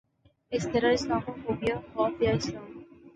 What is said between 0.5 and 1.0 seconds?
اس طرح